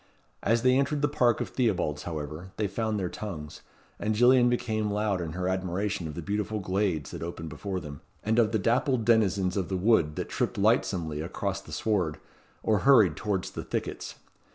[0.41, 3.61] As they entered the park of Theobalds, however, they found their tongues,
[3.99, 8.01] and Gillian became loud in her admiration of the beautiful glades that opened before them,
[8.23, 12.17] and of the dappled denizens of the wood that tripped lightsomely across the sward,
[12.63, 14.15] or hurried towards the thickets.